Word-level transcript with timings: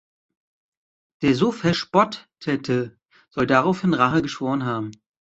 Der 1.21 1.35
so 1.35 1.51
Verspottete 1.51 2.97
soll 3.29 3.45
daraufhin 3.45 3.93
Rache 3.93 4.23
geschworen 4.23 4.65
haben. 4.65 4.89